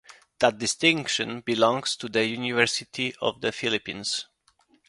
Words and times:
That 0.39 0.57
distinction 0.57 1.41
belongs 1.41 1.95
to 1.97 2.09
the 2.09 2.25
University 2.25 3.13
of 3.21 3.39
the 3.39 3.51
Philippines. 3.51 4.25